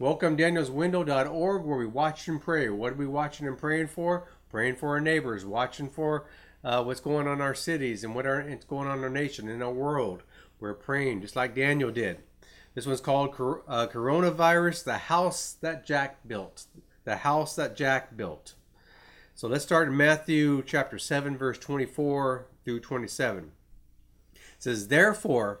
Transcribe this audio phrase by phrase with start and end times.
[0.00, 2.70] Welcome danielswindow.org where we watch and pray.
[2.70, 4.26] What are we watching and praying for?
[4.48, 6.24] Praying for our neighbors, watching for
[6.64, 9.46] uh, what's going on in our cities and what what's going on in our nation,
[9.46, 10.22] in our world.
[10.58, 12.20] We're praying just like Daniel did.
[12.74, 16.64] This one's called uh, Coronavirus, the house that Jack built.
[17.04, 18.54] The house that Jack built.
[19.34, 23.52] So let's start in Matthew chapter 7, verse 24 through 27.
[24.32, 25.60] It says, Therefore,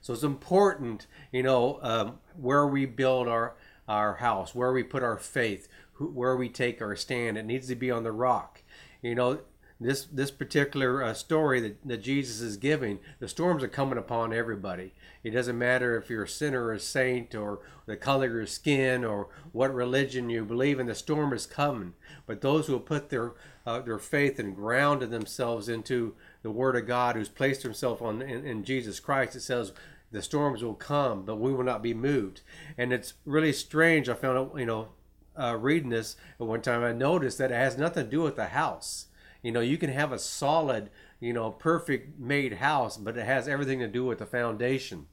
[0.00, 3.54] So it's important, you know, um, where we build our
[3.88, 5.66] our house, where we put our faith,
[5.98, 7.36] where we take our stand.
[7.36, 8.62] It needs to be on the rock.
[9.02, 9.40] You know,
[9.80, 14.32] this this particular uh, story that, that Jesus is giving, the storms are coming upon
[14.32, 14.92] everybody.
[15.24, 18.46] It doesn't matter if you're a sinner or a saint or the color of your
[18.46, 20.86] skin or what religion you believe in.
[20.86, 21.94] The storm is coming.
[22.26, 23.32] But those who put their
[23.66, 28.22] uh, their faith and grounded themselves into the Word of God, who's placed himself on
[28.22, 29.72] in, in Jesus Christ, it says
[30.10, 32.40] the storms will come, but we will not be moved.
[32.76, 34.08] And it's really strange.
[34.08, 34.88] I found out, you know,
[35.36, 38.36] uh, reading this at one time, I noticed that it has nothing to do with
[38.36, 39.06] the house
[39.42, 43.48] you know, you can have a solid, you know, perfect made house, but it has
[43.48, 45.06] everything to do with the foundation.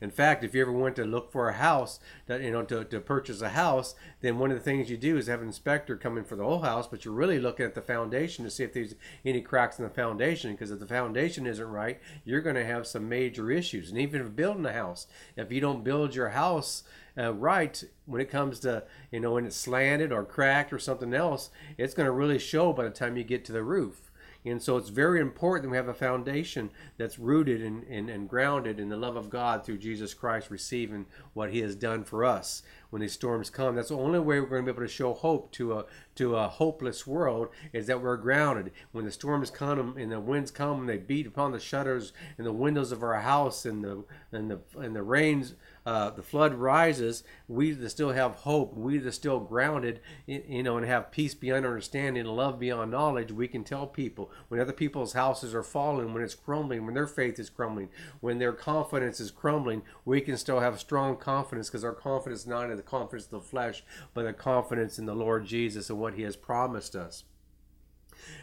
[0.00, 2.84] In fact, if you ever went to look for a house, that you know, to,
[2.84, 5.96] to purchase a house, then one of the things you do is have an inspector
[5.96, 8.64] come in for the whole house, but you're really looking at the foundation to see
[8.64, 10.52] if there's any cracks in the foundation.
[10.52, 13.90] Because if the foundation isn't right, you're going to have some major issues.
[13.90, 15.06] And even if building a house,
[15.36, 16.84] if you don't build your house
[17.18, 21.12] uh, right when it comes to you know when it's slanted or cracked or something
[21.12, 24.09] else, it's going to really show by the time you get to the roof.
[24.44, 28.80] And so it's very important that we have a foundation that's rooted and, and, grounded
[28.80, 32.62] in the love of God through Jesus Christ, receiving what He has done for us
[32.88, 33.74] when these storms come.
[33.74, 35.84] That's the only way we're going to be able to show hope to a
[36.16, 38.72] to a hopeless world is that we're grounded.
[38.92, 42.46] When the storms come and the winds come and they beat upon the shutters and
[42.46, 45.54] the windows of our house and the and the and the rains
[45.86, 50.76] uh, the flood rises, we that still have hope, we that still grounded, you know,
[50.76, 54.72] and have peace beyond understanding and love beyond knowledge, we can tell people when other
[54.72, 57.88] people's houses are falling, when it's crumbling, when their faith is crumbling,
[58.20, 62.46] when their confidence is crumbling, we can still have strong confidence because our confidence is
[62.46, 63.82] not in the confidence of the flesh,
[64.12, 67.24] but the confidence in the Lord Jesus and what He has promised us.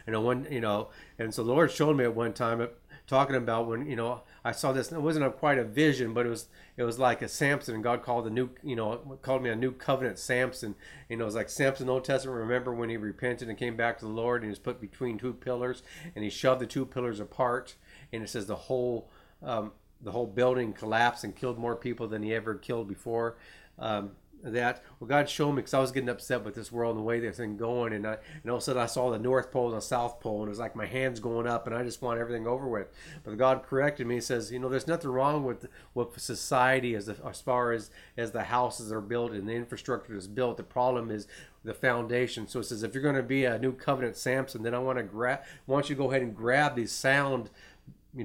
[0.06, 0.88] And one, you know,
[1.18, 2.66] and so the Lord showed me at one time
[3.08, 4.92] talking about when you know I saw this.
[4.92, 6.46] It wasn't a, quite a vision, but it was
[6.76, 9.56] it was like a Samson, and God called the new you know called me a
[9.56, 10.76] new covenant Samson.
[11.08, 12.38] You know, it was like Samson, Old Testament.
[12.38, 15.18] Remember when he repented and came back to the Lord, and he was put between
[15.18, 15.82] two pillars,
[16.14, 17.74] and he shoved the two pillars apart,
[18.12, 19.10] and it says the whole
[19.42, 23.36] um, the whole building collapsed and killed more people than he ever killed before.
[23.78, 24.12] Um,
[24.42, 24.82] that.
[24.98, 27.20] Well god showed me because i was getting upset with this world and the way
[27.20, 29.68] this thing going and, I, and all of a sudden i saw the north pole
[29.68, 32.02] and the south pole and it was like my hands going up and i just
[32.02, 32.88] want everything over with.
[33.24, 34.16] But god corrected me.
[34.16, 38.32] And says you know there's nothing wrong with with society as, as far as as
[38.32, 40.56] the houses are built and the infrastructure is built.
[40.56, 41.26] The problem is
[41.64, 42.46] the foundation.
[42.46, 44.98] So it says if you're going to be a new covenant samson then i want
[44.98, 47.50] to grab want you to go ahead and grab these sound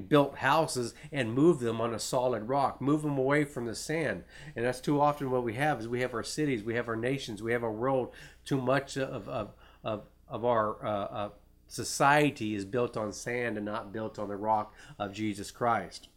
[0.08, 4.24] built houses and move them on a solid rock move them away from the sand.
[4.56, 6.96] And that's too often what we have is we have our cities we have our
[6.96, 8.12] nations we have our world.
[8.44, 11.28] Too much of of of, of our uh, uh,
[11.68, 16.08] society is built on sand and not built on the rock of jesus christ.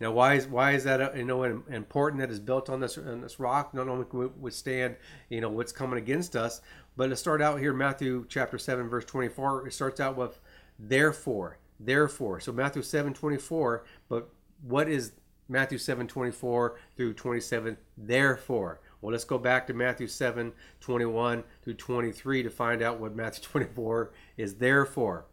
[0.00, 2.98] Now why is why is that uh, you know important that is built on this
[2.98, 3.72] on this rock?
[3.72, 4.96] Not only can we withstand
[5.28, 6.60] you know what's coming against us
[6.96, 10.40] but to start out here matthew chapter 7 verse 24 it starts out with
[10.78, 12.40] therefore therefore.
[12.40, 14.28] So Matthew 7 24, but
[14.62, 15.12] what is
[15.48, 17.76] Matthew 7 24 through 27?
[17.96, 18.80] Therefore.
[19.00, 23.44] Well, let's go back to Matthew 7 21 through 23 to find out what Matthew
[23.50, 25.26] 24 is therefore.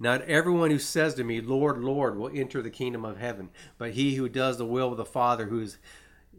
[0.00, 3.92] Not everyone who says to me, Lord, Lord, will enter the kingdom of heaven, but
[3.92, 5.78] he who does the will of the Father who is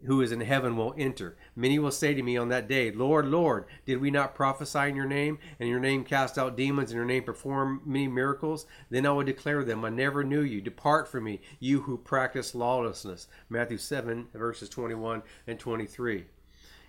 [0.04, 1.36] who is in heaven will enter.
[1.54, 4.96] Many will say to me on that day, Lord, Lord, did we not prophesy in
[4.96, 8.66] your name, and your name cast out demons, and your name perform many miracles?
[8.90, 10.60] Then I will declare them, I never knew you.
[10.60, 13.28] Depart from me, you who practice lawlessness.
[13.48, 16.26] Matthew 7, verses 21 and 23.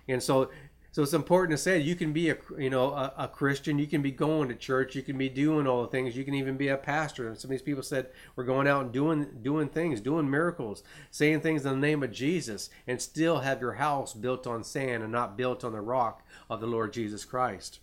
[0.08, 0.50] And so
[0.98, 3.86] So it's important to say you can be a you know a, a, Christian, you
[3.86, 6.56] can be going to church, you can be doing all the things, you can even
[6.56, 7.28] be a pastor.
[7.28, 10.82] And some of these people said we're going out and doing doing things, doing miracles,
[11.12, 15.04] saying things in the name of Jesus, and still have your house built on sand
[15.04, 17.78] and not built on the rock of the Lord Jesus Christ.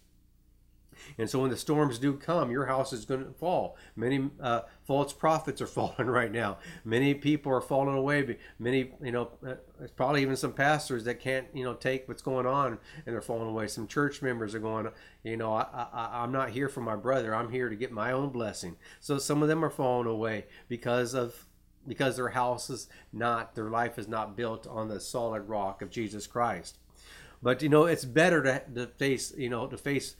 [1.17, 3.77] And so when the storms do come, your house is going to fall.
[3.95, 6.57] Many uh, false prophets are falling right now.
[6.83, 8.37] Many people are falling away.
[8.59, 9.55] Many, you know, uh,
[9.95, 13.49] probably even some pastors that can't, you know, take what's going on and they're falling
[13.49, 13.67] away.
[13.67, 14.89] Some church members are going,
[15.23, 17.33] you know, I, I, I'm not here for my brother.
[17.33, 18.77] I'm here to get my own blessing.
[18.99, 21.45] So some of them are falling away because of
[21.87, 25.89] because their house is not, their life is not built on the solid rock of
[25.89, 26.79] Jesus Christ.
[27.41, 30.15] But you know, it's better to, to face, you know, to face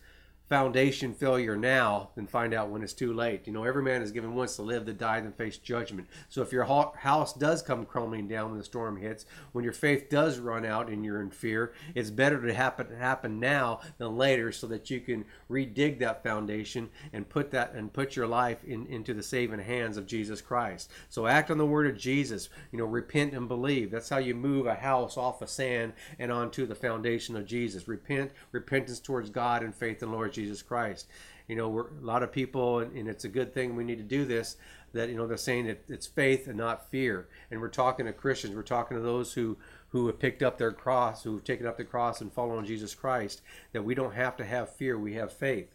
[0.48, 3.48] foundation failure now than find out when it's too late.
[3.48, 6.08] You know, every man is given once to live, to die, then face judgment.
[6.30, 10.08] So if your house does come crumbling down when the storm hits, when your faith
[10.10, 14.52] does run out and you're in fear, it's better to happen happen now than later,
[14.52, 18.86] so that you can redig that foundation and put that and put your life in,
[18.88, 20.92] into the saving hands of Jesus Christ.
[21.10, 22.50] So act on the word of Jesus.
[22.72, 23.90] You know, repent and believe.
[23.90, 27.88] That's how you move a house off of sand and onto the foundation of Jesus.
[27.88, 31.08] Repent, repentance towards God and faith in Lord Jesus Christ.
[31.48, 34.04] You know, we're, a lot of people, and, it's a good thing we need to
[34.04, 34.58] do this.
[34.94, 37.28] That you know they're saying that it's faith and not fear.
[37.52, 38.56] And we're talking to Christians.
[38.56, 39.58] We're talking to those who
[39.90, 42.96] who have picked up their cross, who have taken up the cross and followed Jesus
[42.96, 43.42] Christ.
[43.74, 44.98] That we don't have to have fear.
[44.98, 45.75] We have faith.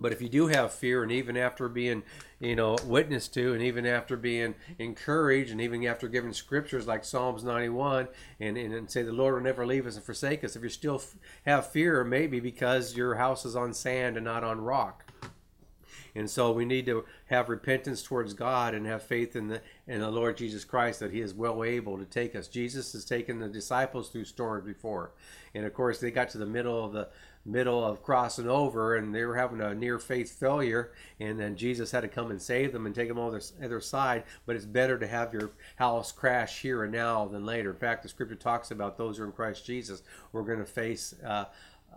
[0.00, 2.02] But if you do have fear, and even after being,
[2.38, 7.04] you know, witnessed to, and even after being encouraged, and even after giving scriptures like
[7.04, 8.08] Psalms 91,
[8.40, 10.70] and, and, and say the Lord will never leave us and forsake us, if you
[10.70, 15.04] still f- have fear, maybe because your house is on sand and not on rock.
[16.14, 20.00] And so we need to have repentance towards God and have faith in the in
[20.00, 22.48] the Lord Jesus Christ that He is well able to take us.
[22.48, 25.12] Jesus has taken the disciples through storms before,
[25.54, 27.08] and of course they got to the middle of the
[27.50, 31.90] middle of crossing over and they were having a near faith failure and then jesus
[31.90, 34.64] had to come and save them and take them on the other side but it's
[34.64, 38.34] better to have your house crash here and now than later in fact the scripture
[38.34, 40.02] talks about those who are in christ jesus
[40.32, 41.44] we're going to face uh,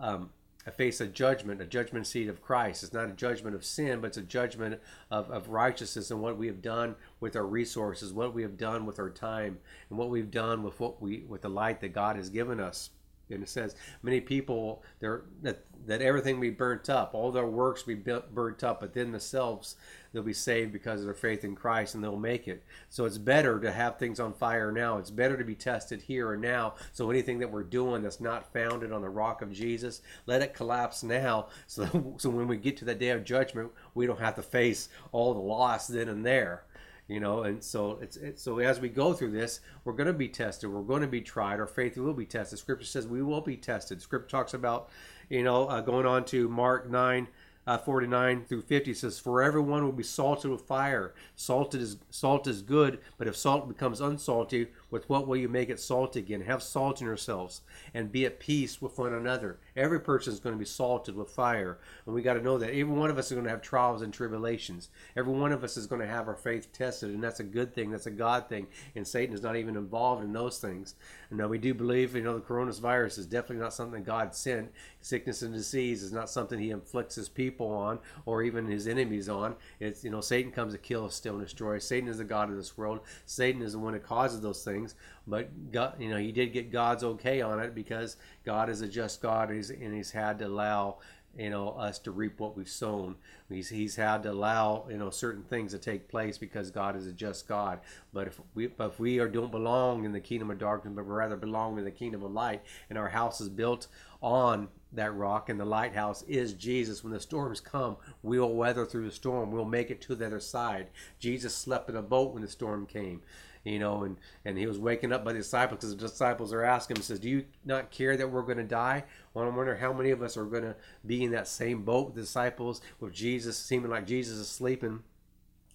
[0.00, 0.30] um,
[0.70, 2.82] face a judgment, a judgment seat of Christ.
[2.82, 4.80] It's not a judgment of sin, but it's a judgment
[5.10, 8.86] of, of righteousness and what we have done with our resources, what we have done
[8.86, 9.58] with our time,
[9.90, 12.90] and what we've done with what we with the light that God has given us.
[13.30, 17.94] And it says many people that that everything be burnt up, all their works be
[17.94, 19.76] burnt up, but then themselves
[20.12, 22.64] they'll be saved because of their faith in Christ and they'll make it.
[22.88, 24.98] So it's better to have things on fire now.
[24.98, 26.74] It's better to be tested here and now.
[26.92, 30.54] So anything that we're doing that's not founded on the rock of Jesus, let it
[30.54, 31.48] collapse now.
[31.66, 34.88] So so when we get to that day of judgment, we don't have to face
[35.12, 36.64] all the loss then and there
[37.08, 40.12] you know and so it's, it's so as we go through this we're going to
[40.12, 43.22] be tested we're going to be tried our faith will be tested scripture says we
[43.22, 44.88] will be tested scripture talks about
[45.28, 47.28] you know uh, going on to mark 9
[47.66, 51.14] uh, 49 through 50 says, For everyone will be salted with fire.
[51.34, 55.70] Salted is, salt is good, but if salt becomes unsalty, with what will you make
[55.70, 56.40] it salt again?
[56.42, 57.62] Have salt in yourselves
[57.92, 59.58] and be at peace with one another.
[59.74, 61.80] Every person is going to be salted with fire.
[62.06, 64.02] And we got to know that every one of us is going to have trials
[64.02, 64.90] and tribulations.
[65.16, 67.74] Every one of us is going to have our faith tested, and that's a good
[67.74, 67.90] thing.
[67.90, 68.68] That's a God thing.
[68.94, 70.94] And Satan is not even involved in those things.
[71.32, 74.70] Now we do believe, you know, the coronavirus is definitely not something God sent.
[75.00, 79.28] Sickness and disease is not something he inflicts his people on or even his enemies
[79.28, 79.56] on.
[79.80, 81.80] It's, you know, Satan comes to kill, steal, and destroy.
[81.80, 83.00] Satan is the God of this world.
[83.26, 84.83] Satan is the one that causes those things.
[85.26, 88.88] But God, you know, he did get God's okay on it because God is a
[88.88, 90.98] just God, and he's, and he's had to allow
[91.38, 93.16] you know us to reap what we've sown.
[93.48, 97.06] He's, he's had to allow you know certain things to take place because god is
[97.06, 97.80] a just god.
[98.12, 101.02] But if we but if we are don't belong in the kingdom of darkness but
[101.02, 103.88] rather belong in the kingdom of light and our house is built
[104.22, 107.02] on that rock and the lighthouse is jesus.
[107.02, 109.50] When the storms come we'll weather through the storm.
[109.50, 110.88] We'll make it to the other side.
[111.18, 113.22] Jesus slept in a boat when the storm came
[113.64, 116.62] you know, and, and he was waking up by the disciples because the disciples are
[116.62, 119.04] asking him, says, Do you not care that we're going to die?
[119.32, 122.06] Well, I wonder how many of us are going to be in that same boat
[122.06, 125.02] with the disciples, with Jesus, seeming like Jesus is sleeping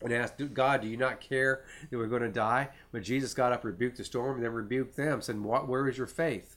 [0.02, 3.52] and asked God, "Do you not care that we're going to die?" When Jesus got
[3.52, 5.68] up, rebuked the storm, and then rebuked them, said, "What?
[5.68, 6.56] Where is your faith?"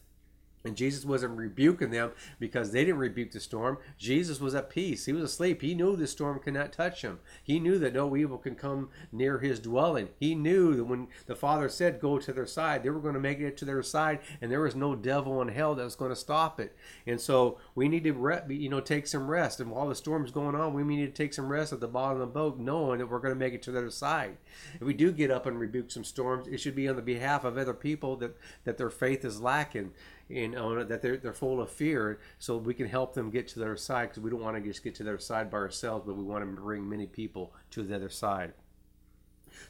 [0.64, 3.78] And Jesus wasn't rebuking them because they didn't rebuke the storm.
[3.98, 5.06] Jesus was at peace.
[5.06, 5.60] He was asleep.
[5.60, 7.18] He knew the storm could not touch him.
[7.42, 10.10] He knew that no evil can come near his dwelling.
[10.20, 13.20] He knew that when the Father said, Go to their side, they were going to
[13.20, 16.12] make it to their side, and there was no devil in hell that was going
[16.12, 16.76] to stop it.
[17.06, 19.58] And so we need to, re- you know, take some rest.
[19.58, 22.20] And while the storm's going on, we need to take some rest at the bottom
[22.20, 24.36] of the boat, knowing that we're going to make it to the other side.
[24.74, 27.44] If we do get up and rebuke some storms, it should be on the behalf
[27.44, 29.90] of other people that, that their faith is lacking
[30.28, 33.58] you know that they're, they're full of fear so we can help them get to
[33.58, 36.16] their side because we don't want to just get to their side by ourselves but
[36.16, 38.52] we want to bring many people to the other side.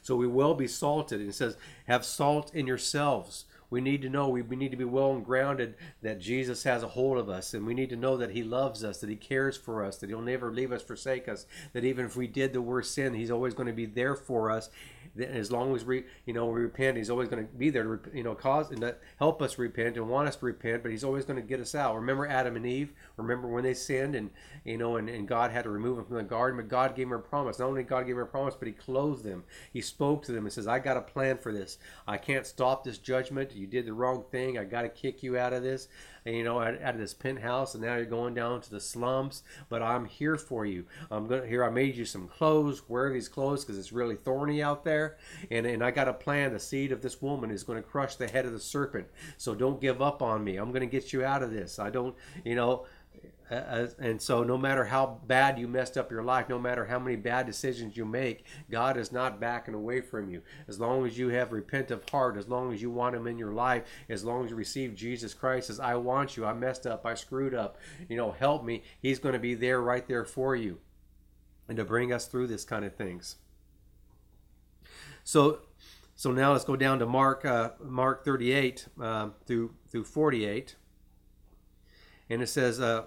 [0.01, 1.57] So we will be salted and it says
[1.87, 3.45] have salt in yourselves.
[3.69, 6.83] We need to know we, we need to be well and grounded that jesus has
[6.83, 9.15] a hold of us and we need to know that he loves us that he
[9.15, 12.53] cares for us that he'll never leave us forsake us that even if we did
[12.53, 14.69] the worst sin he's always going to be there for us
[15.19, 18.17] as long as we you know we repent he's always going to be there to
[18.17, 21.25] you know cause and help us repent and want us to repent but he's always
[21.25, 21.95] going to get us out.
[21.95, 22.93] Remember adam and eve?
[23.17, 24.31] Remember when they sinned and
[24.63, 27.09] you know and, and god had to remove them from the garden but god gave
[27.09, 27.59] them a promise.
[27.59, 29.43] Not only god gave them a promise but he clothed them.
[29.71, 31.77] He spoke to them and says i got a plan for this.
[32.07, 33.55] I can't stop this judgment.
[33.55, 34.57] You did the wrong thing.
[34.57, 35.87] I got to kick you out of this
[36.25, 39.43] you know, out, out of this penthouse, and now you're going down to the slums.
[39.69, 40.85] But I'm here for you.
[41.11, 41.63] I'm gonna here.
[41.63, 42.81] I made you some clothes.
[42.87, 45.17] Wear these clothes because it's really thorny out there,
[45.51, 46.53] and and I got a plan.
[46.53, 49.07] The seed of this woman is going to crush the head of the serpent.
[49.37, 50.57] So don't give up on me.
[50.57, 51.79] I'm going to get you out of this.
[51.79, 52.85] I don't, you know.
[53.53, 57.15] And so, no matter how bad you messed up your life, no matter how many
[57.15, 60.41] bad decisions you make, God is not backing away from you.
[60.67, 63.51] As long as you have repentant heart, as long as you want Him in your
[63.51, 67.05] life, as long as you receive Jesus Christ as I want you, I messed up,
[67.05, 67.77] I screwed up,
[68.09, 68.83] you know, help me.
[68.99, 70.79] He's going to be there, right there for you,
[71.67, 73.35] and to bring us through this kind of things.
[75.23, 75.59] So,
[76.15, 80.75] so now let's go down to Mark, uh, Mark 38 uh, through through 48,
[82.29, 82.79] and it says.
[82.79, 83.05] Uh,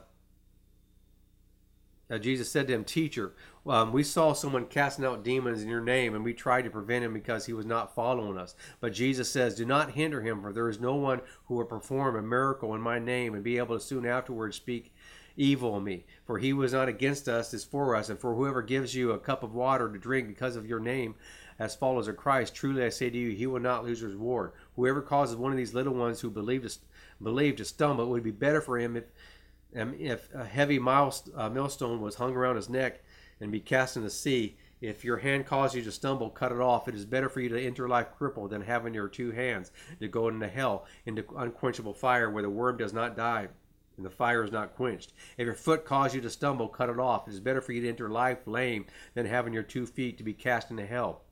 [2.10, 3.34] uh, Jesus said to him, Teacher,
[3.66, 7.04] um, we saw someone casting out demons in your name, and we tried to prevent
[7.04, 8.54] him because he was not following us.
[8.80, 12.16] But Jesus says, Do not hinder him, for there is no one who will perform
[12.16, 14.94] a miracle in my name and be able to soon afterwards speak
[15.36, 16.04] evil of me.
[16.24, 18.08] For he was not against us, is for us.
[18.08, 21.16] And for whoever gives you a cup of water to drink because of your name,
[21.58, 24.52] as followers of Christ, truly I say to you, he will not lose his reward.
[24.76, 26.78] Whoever causes one of these little ones who believe to,
[27.22, 29.04] believe to stumble, it would be better for him if
[29.74, 33.02] and if a heavy uh, millstone was hung around his neck
[33.40, 36.60] and be cast in the sea, if your hand causes you to stumble, cut it
[36.60, 36.88] off.
[36.88, 40.08] It is better for you to enter life crippled than having your two hands to
[40.08, 43.48] go into hell, into unquenchable fire where the worm does not die
[43.96, 45.14] and the fire is not quenched.
[45.38, 47.26] If your foot causes you to stumble, cut it off.
[47.28, 50.24] It is better for you to enter life lame than having your two feet to
[50.24, 51.22] be cast into hell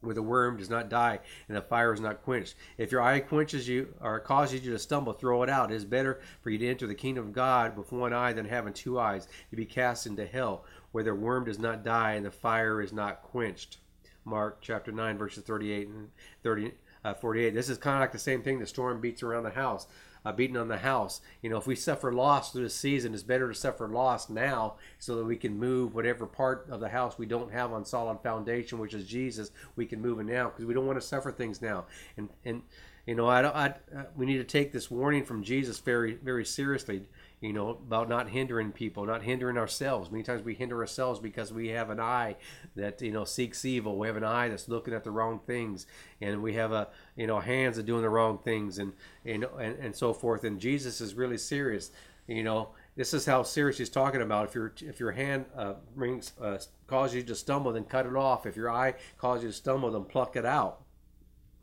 [0.00, 2.54] where the worm does not die and the fire is not quenched.
[2.76, 5.72] If your eye quenches you or causes you to stumble, throw it out.
[5.72, 8.46] It is better for you to enter the kingdom of God with one eye than
[8.46, 12.24] having two eyes to be cast into hell, where the worm does not die and
[12.24, 13.78] the fire is not quenched.
[14.24, 16.10] Mark chapter 9, verses 38 and
[16.42, 16.72] 30,
[17.04, 17.54] uh, 48.
[17.54, 19.86] This is kind of like the same thing the storm beats around the house
[20.36, 21.20] beating on the house.
[21.42, 24.74] You know, if we suffer loss through the season, it's better to suffer loss now
[24.98, 28.20] so that we can move whatever part of the house we don't have on solid
[28.22, 29.50] foundation, which is Jesus.
[29.76, 31.86] We can move it now because we don't want to suffer things now.
[32.16, 32.62] And and
[33.06, 33.42] you know, I.
[33.42, 37.02] I, uh, we need to take this warning from Jesus very very seriously
[37.40, 40.10] you know, about not hindering people, not hindering ourselves.
[40.10, 42.36] Many times we hinder ourselves because we have an eye
[42.74, 43.96] that, you know, seeks evil.
[43.96, 45.86] We have an eye that's looking at the wrong things.
[46.20, 48.92] And we have a, you know, hands that doing the wrong things and,
[49.24, 50.42] and, and, and so forth.
[50.42, 51.92] And Jesus is really serious.
[52.26, 54.48] You know, this is how serious he's talking about.
[54.48, 58.16] If your if your hand uh, brings uh, causes you to stumble, then cut it
[58.16, 58.44] off.
[58.44, 60.82] If your eye causes you to stumble, then pluck it out.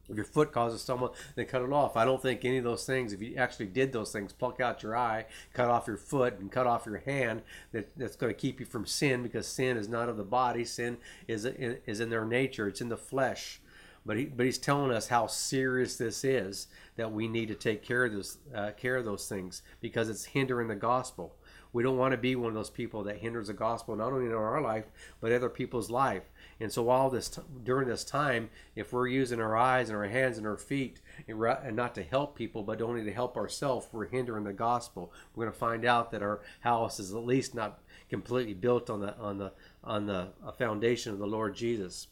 [0.10, 1.98] If your foot causes someone, then cut it off.
[1.98, 4.84] I don't think any of those things, if you actually did those things, pluck out
[4.84, 8.40] your eye, cut off your foot, and cut off your hand, that, that's going to
[8.40, 10.64] keep you from sin because sin is not of the body.
[10.66, 10.98] Sin
[11.28, 12.68] is is in their nature.
[12.68, 13.62] It's in the flesh.
[14.06, 17.82] But he, but he's telling us how serious this is that we need to take
[17.82, 21.36] care of this, uh, care of those things because it's hindering the gospel.
[21.76, 24.28] We don't want to be one of those people that hinders the gospel not only
[24.28, 24.86] in our life
[25.20, 26.24] but other people's life.
[26.58, 30.06] And so all this t- during this time, if we're using our eyes and our
[30.06, 34.08] hands and our feet and not to help people, but only to help ourselves, we're
[34.08, 35.12] hindering the gospel.
[35.36, 39.02] We're going to find out that our house is at least not completely built on
[39.02, 39.52] the on the
[39.84, 42.08] on the foundation of the Lord Jesus.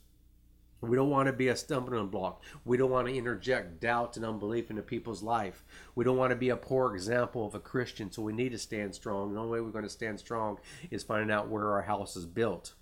[0.83, 2.43] We don't want to be a stumbling block.
[2.65, 5.63] We don't want to interject doubt and unbelief into people's life.
[5.95, 8.57] We don't want to be a poor example of a Christian, so we need to
[8.57, 9.33] stand strong.
[9.33, 10.57] The only way we're going to stand strong
[10.91, 12.73] is finding out where our house is built.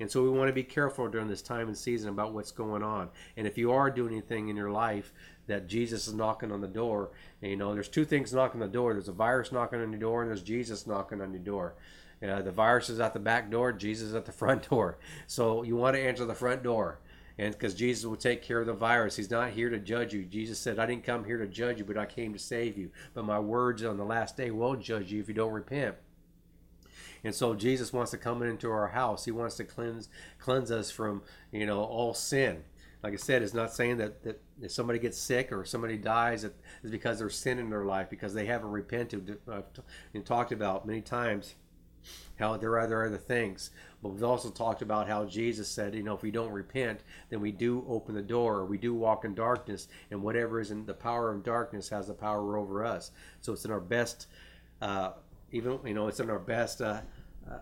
[0.00, 2.82] And so we want to be careful during this time and season about what's going
[2.82, 3.10] on.
[3.36, 5.12] And if you are doing anything in your life
[5.46, 7.10] that Jesus is knocking on the door,
[7.42, 8.94] you know, there's two things knocking on the door.
[8.94, 11.74] There's a virus knocking on your door, and there's Jesus knocking on your door.
[12.26, 14.98] Uh, the virus is at the back door, Jesus is at the front door.
[15.26, 16.98] So you want to answer the front door
[17.42, 19.16] and because Jesus will take care of the virus.
[19.16, 20.24] He's not here to judge you.
[20.24, 22.90] Jesus said, I didn't come here to judge you, but I came to save you.
[23.14, 25.96] But my words on the last day will judge you if you don't repent.
[27.24, 29.24] And so Jesus wants to come into our house.
[29.24, 30.08] He wants to cleanse
[30.38, 32.62] cleanse us from, you know, all sin.
[33.02, 36.44] like I said, it's not saying that, that if somebody gets sick or somebody dies,
[36.44, 36.54] it's
[36.90, 39.38] because there's sin in their life because they haven't repented.
[39.48, 39.64] Uh, I've
[40.14, 41.56] and talked about many times
[42.38, 43.70] how there are other things.
[44.02, 47.40] But we've also talked about how Jesus said, you know, if we don't repent, then
[47.40, 50.94] we do open the door, we do walk in darkness, and whatever is in the
[50.94, 53.12] power of darkness has the power over us.
[53.40, 54.26] So it's in our best,
[54.80, 55.12] uh,
[55.52, 56.80] even you know, it's in our best.
[56.80, 57.02] Uh,
[57.50, 57.58] uh,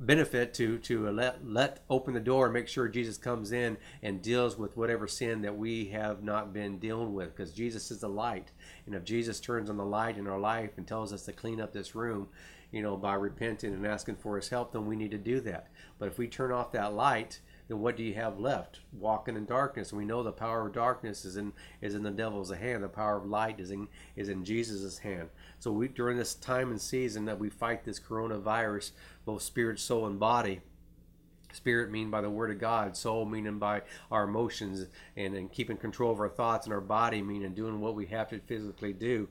[0.00, 4.22] benefit to to let let open the door and make sure Jesus comes in and
[4.22, 8.08] deals with whatever sin that we have not been dealing with because Jesus is the
[8.08, 8.52] light
[8.86, 11.60] and if Jesus turns on the light in our life and tells us to clean
[11.60, 12.28] up this room
[12.70, 15.68] you know by repenting and asking for his help then we need to do that
[15.98, 18.80] but if we turn off that light then what do you have left?
[18.92, 19.92] Walking in darkness.
[19.92, 22.82] We know the power of darkness is in is in the devil's hand.
[22.82, 25.28] The power of light is in is in Jesus' hand.
[25.58, 28.92] So we during this time and season that we fight this coronavirus,
[29.26, 30.62] both spirit, soul, and body.
[31.52, 35.78] Spirit mean by the word of God, soul meaning by our emotions and, and keeping
[35.78, 39.28] control of our thoughts, and our body meaning doing what we have to physically do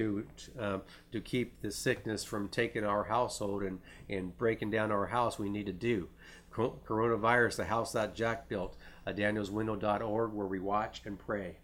[0.00, 0.26] to
[0.58, 5.38] um, to keep the sickness from taking our household and, and breaking down our house
[5.38, 6.08] we need to do
[6.52, 8.76] coronavirus, the house that Jack built,
[9.06, 11.56] uh, danielswindow.org, where we watch and pray.